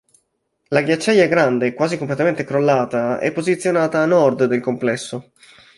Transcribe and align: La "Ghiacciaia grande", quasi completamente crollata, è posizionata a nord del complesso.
La 0.69 0.81
"Ghiacciaia 0.81 1.27
grande", 1.27 1.75
quasi 1.75 1.99
completamente 1.99 2.43
crollata, 2.43 3.19
è 3.19 3.31
posizionata 3.31 4.01
a 4.01 4.07
nord 4.07 4.45
del 4.45 4.59
complesso. 4.59 5.33